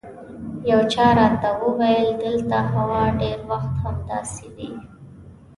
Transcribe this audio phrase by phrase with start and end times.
[0.69, 4.71] یو چا راته وویل دلته هوا ډېر وخت همداسې وي.